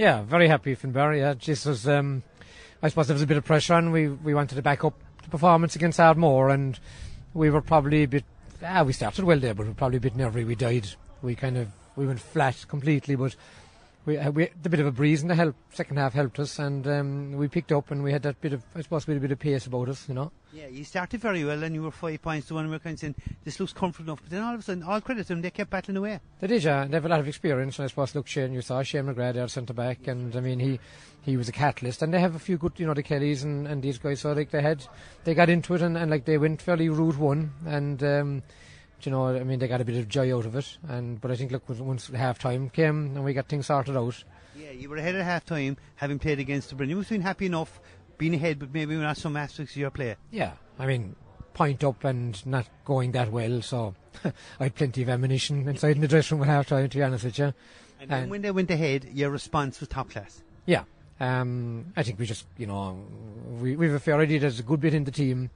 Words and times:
Yeah, 0.00 0.22
very 0.22 0.48
happy 0.48 0.74
Finbar. 0.74 1.14
Yeah, 1.18 1.34
just 1.34 1.66
was. 1.66 1.86
Um, 1.86 2.22
I 2.82 2.88
suppose 2.88 3.08
there 3.08 3.14
was 3.14 3.20
a 3.20 3.26
bit 3.26 3.36
of 3.36 3.44
pressure 3.44 3.74
on. 3.74 3.90
We 3.90 4.08
we 4.08 4.32
wanted 4.32 4.54
to 4.54 4.62
back 4.62 4.82
up 4.82 4.94
the 5.22 5.28
performance 5.28 5.76
against 5.76 6.00
Ardmore, 6.00 6.48
and 6.48 6.80
we 7.34 7.50
were 7.50 7.60
probably 7.60 8.04
a 8.04 8.08
bit. 8.08 8.24
Ah, 8.64 8.82
we 8.82 8.94
started 8.94 9.26
well 9.26 9.38
there, 9.38 9.52
but 9.52 9.64
we 9.64 9.68
were 9.68 9.74
probably 9.74 9.98
a 9.98 10.00
bit 10.00 10.16
nervy. 10.16 10.44
We 10.44 10.54
died. 10.54 10.88
We 11.20 11.34
kind 11.34 11.58
of 11.58 11.68
we 11.96 12.06
went 12.06 12.18
flat 12.18 12.64
completely, 12.66 13.14
but 13.14 13.36
we, 14.06 14.16
uh, 14.16 14.30
we 14.30 14.48
the 14.62 14.68
bit 14.68 14.80
of 14.80 14.86
a 14.86 14.92
breeze 14.92 15.22
in 15.22 15.28
the 15.28 15.34
help, 15.34 15.54
second 15.72 15.98
half 15.98 16.14
helped 16.14 16.38
us, 16.38 16.58
and 16.58 16.86
um, 16.86 17.32
we 17.32 17.48
picked 17.48 17.72
up, 17.72 17.90
and 17.90 18.02
we 18.02 18.12
had 18.12 18.22
that 18.22 18.40
bit 18.40 18.52
of, 18.52 18.62
I 18.74 18.80
suppose, 18.80 19.06
we 19.06 19.14
had 19.14 19.18
a 19.18 19.20
bit 19.20 19.32
of 19.32 19.38
pace 19.38 19.66
about 19.66 19.88
us, 19.88 20.08
you 20.08 20.14
know. 20.14 20.32
Yeah, 20.52 20.66
you 20.66 20.84
started 20.84 21.20
very 21.20 21.44
well, 21.44 21.62
and 21.62 21.74
you 21.74 21.82
were 21.82 21.90
five 21.90 22.22
points 22.22 22.48
to 22.48 22.54
one, 22.54 22.64
and 22.64 22.70
we 22.70 22.76
were 22.76 22.80
kind 22.80 22.94
of 22.94 23.00
saying 23.00 23.14
this 23.44 23.60
looks 23.60 23.72
comfortable 23.72 24.12
enough. 24.12 24.22
But 24.22 24.30
then 24.30 24.42
all 24.42 24.54
of 24.54 24.60
a 24.60 24.62
sudden, 24.62 24.82
all 24.82 25.00
credit 25.00 25.22
to 25.24 25.28
them, 25.28 25.42
they 25.42 25.50
kept 25.50 25.70
battling 25.70 25.96
away. 25.96 26.18
They 26.40 26.46
did, 26.46 26.64
yeah. 26.64 26.82
And 26.82 26.92
they 26.92 26.96
have 26.96 27.04
a 27.04 27.08
lot 27.08 27.20
of 27.20 27.28
experience, 27.28 27.78
and 27.78 27.84
I 27.84 27.88
suppose, 27.88 28.14
look, 28.14 28.26
Shane, 28.26 28.52
you 28.52 28.62
saw 28.62 28.82
Shane 28.82 29.04
McGrath 29.04 29.34
there, 29.34 29.48
centre 29.48 29.74
back, 29.74 30.06
and 30.06 30.34
I 30.34 30.40
mean, 30.40 30.60
he 30.60 30.80
he 31.22 31.36
was 31.36 31.48
a 31.48 31.52
catalyst, 31.52 32.02
and 32.02 32.14
they 32.14 32.20
have 32.20 32.34
a 32.34 32.38
few 32.38 32.56
good, 32.56 32.72
you 32.78 32.86
know, 32.86 32.94
the 32.94 33.02
Kellys 33.02 33.44
and, 33.44 33.66
and 33.66 33.82
these 33.82 33.98
guys. 33.98 34.20
So 34.20 34.32
like 34.32 34.50
they 34.50 34.62
had, 34.62 34.84
they 35.24 35.34
got 35.34 35.50
into 35.50 35.74
it, 35.74 35.82
and, 35.82 35.96
and 35.96 36.10
like 36.10 36.24
they 36.24 36.38
went 36.38 36.62
fairly 36.62 36.88
route 36.88 37.18
one, 37.18 37.52
and. 37.66 38.02
Um, 38.02 38.42
you 39.06 39.12
know, 39.12 39.28
I 39.28 39.42
mean, 39.44 39.58
they 39.58 39.68
got 39.68 39.80
a 39.80 39.84
bit 39.84 39.96
of 39.98 40.08
joy 40.08 40.36
out 40.36 40.46
of 40.46 40.56
it, 40.56 40.78
and 40.88 41.20
but 41.20 41.30
I 41.30 41.36
think 41.36 41.52
look, 41.52 41.68
once 41.68 42.08
half 42.08 42.38
time 42.38 42.70
came 42.70 43.16
and 43.16 43.24
we 43.24 43.32
got 43.34 43.48
things 43.48 43.66
sorted 43.66 43.96
out, 43.96 44.22
Yeah, 44.56 44.70
you 44.72 44.88
were 44.88 44.96
ahead 44.96 45.14
at 45.14 45.24
half 45.24 45.44
time, 45.44 45.76
having 45.96 46.18
played 46.18 46.38
against 46.38 46.68
the 46.70 46.74
Britain. 46.74 46.90
You 46.90 46.96
must 46.96 47.08
have 47.10 47.16
been 47.18 47.22
happy 47.26 47.46
enough 47.46 47.80
being 48.18 48.34
ahead, 48.34 48.58
but 48.58 48.72
maybe 48.74 48.94
not 48.96 49.16
some 49.16 49.36
aspects 49.36 49.72
of 49.72 49.76
your 49.78 49.90
play. 49.90 50.16
Yeah, 50.30 50.52
I 50.78 50.86
mean, 50.86 51.16
point 51.54 51.82
up 51.84 52.04
and 52.04 52.44
not 52.46 52.66
going 52.84 53.12
that 53.12 53.30
well, 53.32 53.62
so 53.62 53.94
I 54.24 54.64
had 54.64 54.74
plenty 54.74 55.02
of 55.02 55.08
ammunition 55.08 55.66
inside 55.68 55.96
in 55.96 56.02
the 56.02 56.08
dressing 56.08 56.38
room 56.38 56.48
at 56.48 56.52
half 56.52 56.68
time, 56.68 56.88
to 56.88 56.96
be 56.98 57.02
honest 57.02 57.24
with 57.24 57.38
you. 57.38 57.54
And, 58.00 58.10
And- 58.12 58.30
when 58.30 58.42
they 58.42 58.50
went 58.50 58.70
ahead, 58.70 59.06
your 59.12 59.30
response 59.30 59.80
was 59.80 59.88
top 59.88 60.10
class. 60.10 60.42
Yeah, 60.66 60.84
um, 61.20 61.92
I 61.96 62.02
think 62.02 62.18
we 62.18 62.26
just, 62.26 62.46
you 62.56 62.66
know, 62.66 63.02
we 63.60 63.76
we 63.76 63.86
have 63.86 63.94
a 63.96 64.00
fair 64.00 64.18
idea 64.20 64.40
there's 64.40 64.60
a 64.60 64.62
good 64.62 64.80
bit 64.80 64.94
in 64.94 65.04
the 65.04 65.10
team, 65.10 65.50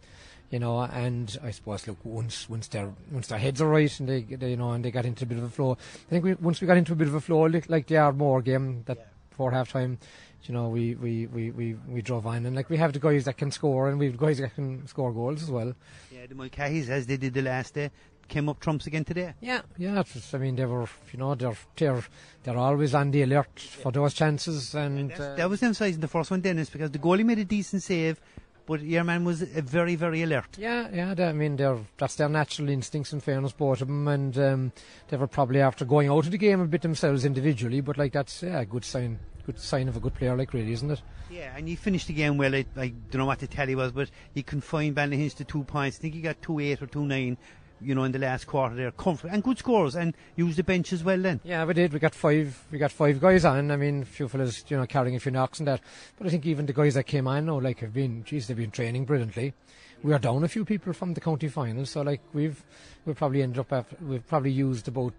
you 0.51 0.59
know, 0.59 0.81
and 0.81 1.37
I 1.43 1.51
suppose 1.51 1.87
look 1.87 1.99
once 2.05 2.49
once 2.49 2.69
their 2.69 2.93
once 3.11 3.27
their 3.29 3.39
heads 3.39 3.61
are 3.61 3.69
right 3.69 4.01
and 4.01 4.09
they, 4.09 4.23
they 4.23 4.51
you 4.51 4.57
know 4.57 4.73
and 4.73 4.85
they 4.85 4.91
got 4.91 5.05
into 5.05 5.25
a 5.25 5.27
bit 5.27 5.39
of 5.39 5.45
a 5.45 5.49
flow. 5.49 5.73
I 5.73 6.11
think 6.11 6.25
we 6.25 6.35
once 6.35 6.61
we 6.61 6.67
got 6.67 6.77
into 6.77 6.93
a 6.93 6.97
bit 6.97 7.09
of 7.09 7.15
a 7.15 7.21
flow 7.21 7.43
like, 7.47 7.69
like 7.69 7.87
the 7.87 7.97
Ardmore 7.97 8.43
game 8.43 8.83
that 8.87 8.99
Yeah. 8.99 9.05
before 9.31 9.51
half 9.53 9.73
time. 9.73 9.99
You 10.47 10.53
know, 10.53 10.69
we, 10.69 10.95
we, 10.95 11.27
we, 11.29 11.51
we, 11.53 11.73
we 11.89 12.03
drove 12.03 12.27
on 12.27 12.45
and 12.45 12.55
like 12.55 12.69
we 12.69 12.77
have 12.77 12.93
the 12.93 12.99
guys 12.99 13.25
that 13.25 13.39
can 13.39 13.51
score 13.51 13.89
and 13.89 13.99
we 13.99 14.09
have 14.09 14.19
guys 14.19 14.37
that 14.41 14.55
can 14.55 14.87
score 14.87 15.11
goals 15.11 15.43
as 15.43 15.51
well. 15.51 15.73
Yeah, 16.13 16.27
the 16.27 16.35
Mulcahys, 16.35 16.91
as 16.91 17.07
they 17.07 17.17
did 17.17 17.33
the 17.33 17.41
last 17.41 17.73
day, 17.73 17.91
came 18.29 18.51
up 18.51 18.61
trumps 18.61 18.87
again 18.87 19.05
today. 19.07 19.33
Yeah, 19.41 19.63
yeah. 19.79 20.03
I 20.35 20.37
mean, 20.37 20.57
they 20.57 20.67
were, 20.67 20.87
you 21.11 21.19
know, 21.19 21.35
they're 21.35 21.57
they're 21.77 22.05
they're 22.43 22.59
always 22.59 22.95
on 22.95 23.11
the 23.11 23.23
alert 23.23 23.59
for 23.59 23.91
those 23.91 24.13
chances, 24.13 24.75
and 24.75 25.09
That's- 25.13 25.33
uh, 25.33 25.35
that 25.37 25.49
was 25.49 25.63
emphasising 25.63 26.03
the 26.03 26.09
first 26.09 26.31
one, 26.31 26.43
Denis, 26.43 26.69
because 26.69 26.91
the 26.91 26.99
goalie 26.99 27.25
made 27.25 27.39
a 27.39 27.47
decent 27.47 27.83
save, 27.83 28.21
but 28.67 28.81
your 28.83 29.05
man 29.05 29.25
was 29.25 29.43
very, 29.43 29.95
very 29.95 30.23
alert. 30.23 30.57
yeah, 30.59 30.89
yeah. 30.93 31.15
I 31.29 31.33
mean, 31.33 31.57
that's 31.97 32.17
their 32.17 32.29
natural 32.29 32.69
instincts. 32.69 33.13
In 33.13 33.21
fairness, 33.21 33.53
both 33.53 33.83
of 33.83 33.89
them, 33.89 34.09
and 34.09 34.39
um, 34.39 34.73
they 35.09 35.17
were 35.17 35.27
probably 35.27 35.61
after 35.61 35.85
going 35.85 36.09
out 36.09 36.25
of 36.25 36.31
the 36.31 36.39
game 36.39 36.61
a 36.61 36.67
bit 36.67 36.83
themselves 36.83 37.25
individually, 37.25 37.81
but 37.81 37.99
like 37.99 38.13
that's 38.13 38.43
yeah, 38.43 38.61
a 38.61 38.65
good 38.65 38.85
sign, 38.85 39.19
good 39.47 39.59
sign 39.59 39.89
of 39.89 39.97
a 39.97 40.01
good 40.01 40.15
player, 40.15 40.37
like 40.37 40.53
really, 40.53 40.73
isn't 40.73 40.91
it? 40.91 41.03
Yeah, 41.31 41.53
and 41.57 41.69
you 41.69 41.77
finished 41.77 42.07
the 42.07 42.15
game 42.15 42.37
well. 42.37 42.55
I, 42.55 42.65
I 42.77 42.89
don't 43.11 43.21
know 43.21 43.27
what 43.27 43.41
the 43.41 43.47
tally 43.47 43.75
was, 43.75 43.93
but 43.93 44.11
you 44.35 44.43
confined 44.43 44.95
Ballinahinch 44.97 45.35
to 45.37 45.45
two 45.45 45.65
points. 45.65 45.99
I 45.99 46.01
think 46.03 46.15
he 46.15 46.21
got 46.21 46.41
two 46.41 46.61
eight 46.61 46.81
or 46.81 46.87
two 46.87 47.05
nine, 47.05 47.37
you 47.81 47.95
know, 47.95 48.05
in 48.05 48.13
the 48.13 48.19
last 48.19 48.47
quarter 48.47 48.75
there. 48.75 48.91
Comfort 48.91 49.29
and 49.31 49.43
good 49.43 49.59
scores, 49.59 49.95
and 49.95 50.15
used 50.37 50.59
the 50.59 50.63
bench 50.63 50.93
as 50.93 51.05
well 51.05 51.19
then. 51.19 51.41
Yeah, 51.45 51.65
we 51.65 51.75
did. 51.75 51.93
We 51.93 51.99
got 51.99 52.15
five. 52.15 52.63
We 52.71 52.79
got 52.79 52.93
five 52.93 53.21
guys 53.21 53.45
on. 53.45 53.71
I 53.71 53.77
mean, 53.77 54.03
a 54.03 54.07
few 54.07 54.29
fellas, 54.29 54.65
you 54.69 54.77
know, 54.77 54.87
carrying 54.87 55.17
a 55.17 55.21
few 55.21 55.33
knocks 55.33 55.59
and 55.59 55.69
that. 55.69 55.81
But 56.17 56.27
I 56.27 56.31
think 56.31 56.47
even 56.47 56.67
the 56.67 56.73
guys 56.73 56.95
that 56.95 57.05
came 57.05 57.27
on 57.27 57.47
now, 57.47 57.61
like, 57.61 57.81
have 57.81 57.93
been, 57.93 58.25
geez, 58.25 58.47
they've 58.47 58.57
been 58.57 58.71
training 58.71 59.05
brilliantly. 59.05 59.55
We 60.03 60.13
are 60.13 60.19
down 60.19 60.45
a 60.45 60.49
few 60.49 60.67
people 60.67 60.93
from 60.93 61.15
the 61.15 61.21
county 61.21 61.49
final, 61.49 61.87
so 61.87 62.03
like 62.03 62.21
we've 62.35 62.63
we 63.07 63.15
probably 63.15 63.43
ended 63.43 63.61
up 63.61 63.73
after, 63.73 63.97
we've 64.03 64.27
probably 64.27 64.53
used 64.53 64.87
about 64.87 65.15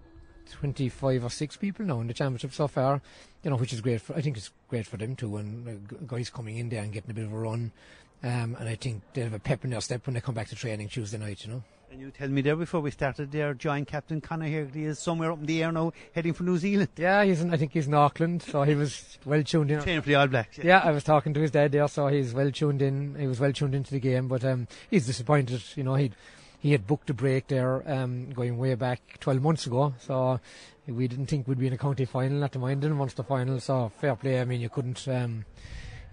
twenty 0.51 0.89
five 0.89 1.23
or 1.23 1.31
six 1.31 1.57
people 1.57 1.85
now 1.85 2.01
in 2.01 2.07
the 2.07 2.13
championship 2.13 2.53
so 2.53 2.67
far. 2.67 3.01
You 3.43 3.49
know, 3.49 3.55
which 3.57 3.73
is 3.73 3.81
great 3.81 4.01
for. 4.01 4.15
I 4.15 4.21
think 4.21 4.37
it's 4.37 4.51
great 4.69 4.85
for 4.85 4.97
them 4.97 5.15
too, 5.15 5.37
and 5.37 6.07
guys 6.07 6.29
coming 6.29 6.57
in 6.57 6.69
there 6.69 6.83
and 6.83 6.93
getting 6.93 7.09
a 7.09 7.15
bit 7.15 7.25
of 7.25 7.33
a 7.33 7.37
run. 7.37 7.71
Um, 8.23 8.55
and 8.59 8.69
I 8.69 8.75
think 8.75 9.01
they 9.13 9.21
have 9.21 9.33
a 9.33 9.39
pep 9.39 9.65
in 9.65 9.71
their 9.71 9.81
step 9.81 10.05
when 10.05 10.13
they 10.13 10.21
come 10.21 10.35
back 10.35 10.49
to 10.49 10.55
training 10.55 10.89
Tuesday 10.89 11.17
night. 11.17 11.43
You 11.45 11.53
know. 11.53 11.63
And 11.91 12.01
you 12.01 12.11
tell 12.11 12.27
me 12.27 12.41
there 12.41 12.55
before 12.55 12.81
we 12.81 12.91
started 12.91 13.31
there, 13.31 13.53
joint 13.53 13.87
captain 13.87 14.19
Conor 14.19 14.47
Hegarty 14.47 14.85
is 14.85 14.99
somewhere 14.99 15.31
up 15.31 15.39
in 15.39 15.45
the 15.45 15.63
air 15.63 15.71
now, 15.71 15.93
heading 16.13 16.33
for 16.33 16.43
New 16.43 16.57
Zealand. 16.57 16.89
Yeah, 16.97 17.23
he's 17.23 17.41
in, 17.41 17.53
I 17.53 17.57
think 17.57 17.71
he's 17.73 17.87
in 17.87 17.93
Auckland, 17.93 18.41
so 18.41 18.63
he 18.63 18.75
was 18.75 19.17
well 19.23 19.43
tuned 19.43 19.71
in. 19.71 19.81
Training 19.81 20.01
for 20.01 20.09
the 20.09 20.15
All 20.15 20.27
Blacks. 20.27 20.57
Yeah, 20.57 20.81
I 20.83 20.91
was 20.91 21.03
talking 21.03 21.33
to 21.33 21.39
his 21.39 21.51
dad 21.51 21.71
there, 21.71 21.87
so 21.87 22.07
he's 22.07 22.33
well 22.33 22.51
tuned 22.51 22.81
in. 22.81 23.15
He 23.15 23.27
was 23.27 23.39
well 23.39 23.53
tuned 23.53 23.75
into 23.75 23.91
the 23.91 23.99
game, 23.99 24.27
but 24.27 24.43
um, 24.43 24.67
he's 24.89 25.05
disappointed. 25.05 25.63
You 25.75 25.83
know, 25.83 25.95
he 25.95 26.11
he 26.59 26.71
had 26.71 26.87
booked 26.87 27.09
a 27.11 27.13
break 27.13 27.47
there, 27.47 27.87
um, 27.89 28.31
going 28.31 28.57
way 28.57 28.73
back 28.73 29.19
12 29.19 29.41
months 29.41 29.67
ago. 29.67 29.93
So 29.99 30.39
we 30.87 31.07
didn't 31.07 31.27
think 31.27 31.47
we'd 31.47 31.59
be 31.59 31.67
in 31.67 31.73
a 31.73 31.77
county 31.77 32.05
final. 32.05 32.39
Not 32.39 32.51
to 32.53 32.59
mind 32.59 32.83
in 32.83 32.91
a 32.91 32.95
Munster 32.95 33.23
final. 33.23 33.59
So 33.59 33.89
fair 34.01 34.15
play. 34.15 34.41
I 34.41 34.45
mean, 34.45 34.59
you 34.61 34.69
couldn't. 34.69 35.07
Um, 35.07 35.45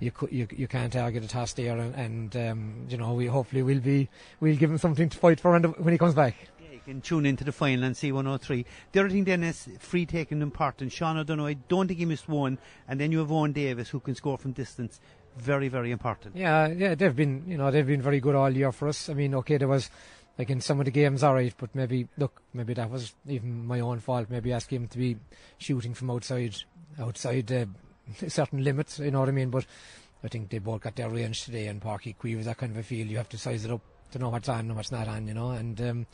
you, 0.03 0.13
you 0.31 0.49
you 0.51 0.67
can't 0.67 0.95
argue 0.97 1.21
the 1.21 1.29
task 1.29 1.57
there, 1.57 1.79
and, 1.79 1.95
and 1.95 2.37
um, 2.37 2.87
you 2.89 2.97
know 2.97 3.15
we 3.15 3.27
hopefully 3.27 3.63
will 3.63 3.79
be 3.79 4.09
we'll 4.41 4.57
give 4.57 4.71
him 4.71 4.79
something 4.79 5.09
to 5.09 5.17
fight 5.17 5.39
for 5.39 5.57
when 5.59 5.95
he 5.95 5.99
comes 5.99 6.15
back. 6.15 6.35
Yeah, 6.61 6.73
you 6.73 6.81
can 6.85 7.01
tune 7.01 7.25
into 7.25 7.45
the 7.45 7.53
final 7.53 7.85
and 7.85 7.95
C103. 7.95 8.65
The 8.91 9.01
other 9.01 9.11
thing 9.11 9.25
then 9.25 9.45
is 9.45 9.69
free 9.79 10.05
taking 10.05 10.43
important. 10.43 10.91
Sean 10.91 11.17
O'Donoghue, 11.17 11.51
I 11.51 11.55
don't 11.69 11.87
think 11.87 12.01
he 12.01 12.05
missed 12.05 12.29
one, 12.29 12.59
and 12.89 12.99
then 12.99 13.13
you 13.13 13.21
have 13.21 13.31
Owen 13.31 13.53
Davis 13.53 13.91
who 13.91 14.01
can 14.01 14.17
score 14.17 14.37
from 14.37 14.53
distance. 14.53 15.01
Very, 15.37 15.69
very 15.69 15.93
important. 15.93 16.37
Yeah, 16.37 16.67
yeah, 16.67 16.95
they've 16.95 17.15
been, 17.15 17.45
you 17.47 17.57
know, 17.57 17.71
they've 17.71 17.87
been 17.87 18.03
very 18.03 18.21
good 18.21 18.35
all 18.35 18.51
year 18.51 18.71
for 18.71 18.89
us. 18.89 19.09
I 19.09 19.15
mean, 19.15 19.35
okay, 19.37 19.57
there 19.57 19.69
was, 19.69 19.89
like 20.37 20.51
in 20.51 20.61
some 20.61 20.79
of 20.79 20.85
the 20.85 20.91
games, 20.91 21.23
all 21.23 21.33
right, 21.33 21.55
but 21.57 21.75
maybe, 21.75 22.07
look, 22.19 22.43
maybe 22.53 22.75
that 22.75 22.91
was 22.91 23.15
even 23.27 23.67
my 23.67 23.81
own 23.81 24.01
fault. 24.01 24.27
Maybe 24.29 24.53
asking 24.53 24.83
him 24.83 24.89
to 24.89 24.99
be 24.99 25.17
shooting 25.57 25.95
from 25.95 26.11
outside, 26.11 26.57
outside 26.99 27.51
uh, 27.51 27.65
certain 28.29 28.63
limits. 28.65 28.99
You 28.99 29.11
know 29.11 29.21
what 29.21 29.29
I 29.29 29.33
mean? 29.33 29.51
But 29.51 29.67
I 30.25 30.29
think 30.29 30.51
they 30.51 30.59
both 30.59 30.83
got 30.83 30.97
their 30.97 31.11
range 31.11 31.45
today, 31.45 31.67
and 31.67 31.81
Parky 31.81 32.15
Quee 32.15 32.37
was 32.37 32.47
that 32.47 32.59
kind 32.59 32.73
of 32.73 32.79
a 32.79 32.83
feel. 32.83 33.07
You 33.07 33.17
have 33.17 33.29
to 33.31 33.39
size 33.39 33.65
it 33.65 33.71
up 33.71 33.81
to 34.13 34.19
know 34.19 34.29
what's 34.29 34.49
on 34.49 34.61
and 34.61 34.77
what's 34.77 34.93
not 34.93 35.09
on. 35.09 35.27
You 35.27 35.35
know, 35.35 35.51
and 35.51 35.81
um, 35.81 36.07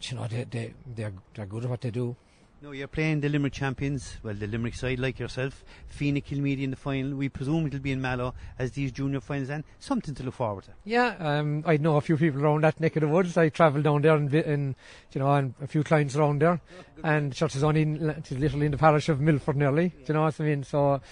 you 0.00 0.16
know 0.16 0.26
they 0.26 0.44
they 0.44 0.74
they're 0.94 1.12
they're 1.34 1.46
good 1.46 1.64
at 1.64 1.70
what 1.70 1.80
they 1.80 1.90
do. 1.90 2.16
No, 2.62 2.70
you're 2.70 2.88
playing 2.88 3.20
the 3.20 3.28
Limerick 3.28 3.52
champions, 3.52 4.16
well, 4.22 4.32
the 4.32 4.46
Limerick 4.46 4.74
side 4.74 4.98
like 4.98 5.18
yourself, 5.18 5.64
Feenagh-Kilmeedy 5.88 6.62
in 6.62 6.70
the 6.70 6.76
final. 6.76 7.14
We 7.14 7.28
presume 7.28 7.66
it'll 7.66 7.80
be 7.80 7.92
in 7.92 8.00
Mallow 8.00 8.32
as 8.58 8.72
these 8.72 8.90
junior 8.90 9.20
finals, 9.20 9.50
and 9.50 9.64
something 9.80 10.14
to 10.14 10.22
look 10.22 10.34
forward 10.34 10.64
to. 10.64 10.70
Yeah, 10.84 11.14
um, 11.18 11.62
I 11.66 11.76
know 11.76 11.96
a 11.96 12.00
few 12.00 12.16
people 12.16 12.42
around 12.42 12.64
that 12.64 12.80
neck 12.80 12.96
of 12.96 13.02
the 13.02 13.08
woods. 13.08 13.36
I 13.36 13.50
travelled 13.50 13.84
down 13.84 14.00
there 14.00 14.16
and, 14.16 14.32
and 14.32 14.74
you 15.12 15.18
know, 15.18 15.30
and 15.34 15.52
a 15.60 15.66
few 15.66 15.84
clients 15.84 16.16
around 16.16 16.40
there. 16.40 16.60
and 17.02 17.34
church 17.34 17.54
is 17.54 17.62
only 17.62 17.82
in, 17.82 18.22
literally 18.30 18.66
in 18.66 18.72
the 18.72 18.78
parish 18.78 19.10
of 19.10 19.20
Milford 19.20 19.56
nearly. 19.56 19.88
Do 19.90 20.04
you 20.08 20.14
know 20.14 20.22
what 20.22 20.40
I 20.40 20.44
mean? 20.44 20.64
So 20.64 21.02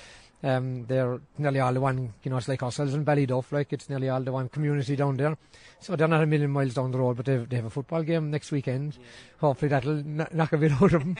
um, 0.43 0.87
they're 0.87 1.21
nearly 1.39 1.61
all 1.61 1.73
the 1.73 1.81
one, 1.81 2.13
you 2.23 2.31
know, 2.31 2.37
it's 2.37 2.49
like 2.49 2.63
ourselves 2.63 2.95
in 2.95 3.05
Ballyduff, 3.05 3.53
like 3.53 3.73
it's 3.73 3.89
nearly 3.89 4.09
all 4.09 4.21
the 4.21 4.33
one 4.33 4.49
community 4.49 4.97
down 4.97 5.17
there. 5.17 5.37
So 5.79 5.95
they're 5.95 6.09
not 6.09 6.23
a 6.23 6.27
million 6.27 6.51
miles 6.51 6.75
down 6.75 6.91
the 6.91 6.99
road, 6.99 7.17
but 7.17 7.27
they 7.27 7.35
have, 7.35 7.49
they 7.49 7.57
have 7.57 7.65
a 7.67 7.71
football 7.71 8.03
game 8.03 8.31
next 8.31 8.51
weekend. 8.51 8.99
Hopefully 9.39 9.69
that'll 9.69 10.03
kn- 10.03 10.29
knock 10.33 10.53
a 10.53 10.59
bit 10.59 10.73
out 10.83 10.93
of 10.93 11.03
them. 11.03 11.17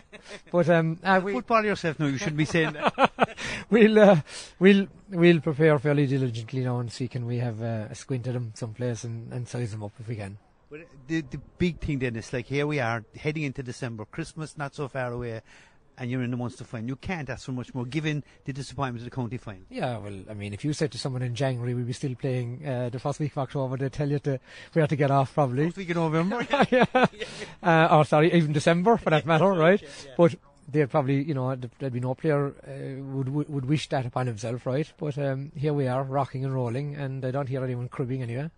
but 0.51 0.69
um, 0.69 0.99
uh, 1.05 1.21
we, 1.23 1.33
Football 1.33 1.65
yourself 1.65 2.01
now, 2.01 2.07
you 2.07 2.19
shouldn't 2.19 2.37
be 2.37 2.45
saying 2.45 2.73
that. 2.73 3.37
we'll 3.71 3.99
uh, 3.99 4.21
we'll 4.59 4.87
we'll 5.11 5.41
prepare 5.41 5.79
fairly 5.79 6.07
diligently 6.07 6.65
now 6.65 6.81
and 6.81 6.91
see 6.91 7.09
can 7.09 7.27
we 7.27 7.39
have 7.39 7.63
uh, 7.63 7.87
a 7.91 7.95
squint 7.95 8.27
at 8.27 8.35
them 8.35 8.53
someplace 8.55 9.05
and, 9.05 9.33
and 9.33 9.47
size 9.49 9.71
them 9.71 9.85
up 9.85 9.93
if 10.01 10.09
we 10.09 10.17
can. 10.17 10.39
But 10.71 10.81
the, 11.07 11.21
the 11.21 11.39
big 11.59 11.81
thing 11.81 11.99
then 11.99 12.17
is 12.17 12.33
like 12.33 12.47
here 12.47 12.67
we 12.67 12.81
are 12.81 13.05
heading 13.17 13.43
into 13.43 13.63
December, 13.63 14.05
Christmas 14.07 14.57
not 14.57 14.75
so 14.75 14.89
far 14.89 15.13
away, 15.13 15.43
and 15.99 16.11
you're 16.11 16.23
in 16.23 16.31
the 16.31 16.37
Munster 16.37 16.65
final. 16.65 16.89
You 16.89 16.97
can't 16.97 17.29
ask 17.29 17.47
for 17.47 17.53
much 17.53 17.75
more 17.75 17.85
given 17.85 18.25
the 18.45 18.53
disappointment 18.53 18.99
of 18.99 19.05
the 19.05 19.15
county 19.15 19.37
final. 19.37 19.63
Yeah, 19.71 19.99
well, 19.99 20.21
I 20.31 20.35
mean, 20.35 20.53
if 20.53 20.65
you 20.65 20.73
said 20.73 20.93
to 20.93 20.99
someone 20.99 21.23
in 21.23 21.35
January 21.35 21.75
we'll 21.75 21.85
be 21.85 21.93
still 21.93 22.15
playing 22.15 22.67
uh, 22.67 22.89
the 22.91 22.99
first 22.99 23.21
week 23.21 23.33
of 23.33 23.39
October, 23.39 23.77
they'd 23.77 23.93
tell 23.93 24.09
you 24.09 24.19
to 24.21 24.39
we 24.75 24.81
have 24.81 24.89
to 24.89 24.97
get 24.97 25.11
off 25.11 25.35
probably. 25.35 25.67
First 25.67 25.77
week 25.77 25.91
in 25.91 25.97
November. 25.97 26.47
yeah. 26.71 27.07
uh, 27.63 27.89
or 27.91 28.05
sorry, 28.05 28.33
even 28.33 28.53
December 28.53 28.97
for 28.97 29.11
that 29.11 29.27
matter, 29.27 29.53
right? 29.53 29.83
But 30.17 30.35
they'd 30.69 30.91
probably, 30.91 31.23
you 31.23 31.35
know, 31.35 31.55
th- 31.55 31.73
there'd 31.79 31.93
be 31.93 32.01
no 32.01 32.15
player 32.15 32.49
uh, 32.67 33.03
would 33.03 33.29
would 33.29 33.65
wish 33.67 33.89
that 33.91 34.07
upon 34.07 34.27
himself, 34.27 34.67
right? 34.67 34.91
But 34.97 35.19
um, 35.19 35.53
here 35.55 35.73
we 35.73 35.87
are, 35.87 36.03
rocking 36.03 36.45
and 36.45 36.55
rolling, 36.55 36.95
and 36.95 37.25
I 37.25 37.31
don't 37.31 37.49
hear 37.49 37.65
anyone 37.65 37.89
cribbing 37.89 38.23
anyway. 38.23 38.51